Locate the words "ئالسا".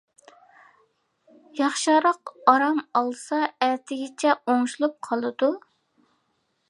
3.01-3.43